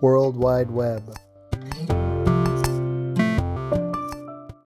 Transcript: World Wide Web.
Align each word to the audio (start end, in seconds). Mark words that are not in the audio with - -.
World 0.00 0.36
Wide 0.36 0.70
Web. 0.70 1.02